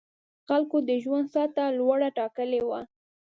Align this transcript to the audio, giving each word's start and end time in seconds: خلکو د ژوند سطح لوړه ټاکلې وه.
خلکو 0.47 0.77
د 0.89 0.89
ژوند 1.03 1.27
سطح 1.33 1.65
لوړه 1.77 2.09
ټاکلې 2.17 2.61
وه. 2.67 2.81